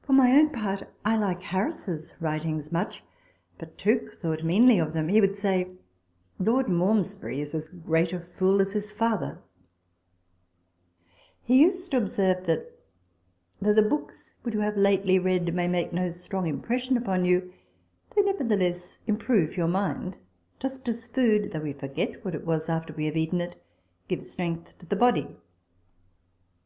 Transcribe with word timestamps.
For 0.00 0.14
my 0.14 0.32
own 0.32 0.48
part, 0.48 0.84
I 1.04 1.18
like 1.18 1.42
Harris's 1.42 2.14
writings 2.18 2.72
much. 2.72 3.04
But 3.58 3.76
Tooke 3.76 4.14
thought 4.14 4.42
meanly 4.42 4.78
of 4.78 4.94
them: 4.94 5.08
he 5.08 5.20
would 5.20 5.36
say," 5.36 5.68
Lord 6.38 6.66
Malmesbury 6.66 7.42
is 7.42 7.54
as 7.54 7.68
great 7.68 8.14
a 8.14 8.20
fool 8.20 8.62
as 8.62 8.72
his 8.72 8.90
father" 8.90 9.42
He 11.42 11.60
used 11.60 11.90
to 11.90 11.98
observe 11.98 12.46
that" 12.46 12.70
though 13.60 13.74
the 13.74 13.82
books 13.82 14.32
which 14.44 14.54
you 14.54 14.60
have 14.62 14.78
lately 14.78 15.18
read 15.18 15.52
may 15.54 15.68
make 15.68 15.92
no 15.92 16.08
strong 16.08 16.46
impression 16.46 16.96
on 17.06 17.26
you, 17.26 17.52
they 18.16 18.22
nevertheless 18.22 18.98
improve 19.06 19.58
your 19.58 19.68
mind; 19.68 20.16
just 20.58 20.88
as 20.88 21.06
food, 21.06 21.52
though 21.52 21.60
we 21.60 21.74
forget 21.74 22.24
what 22.24 22.34
it 22.34 22.46
was 22.46 22.70
after 22.70 22.94
we 22.94 23.04
have 23.04 23.16
eaten 23.18 23.42
it, 23.42 23.62
gives 24.08 24.30
strength 24.30 24.78
to 24.78 24.86
the 24.86 24.96
body." 24.96 25.36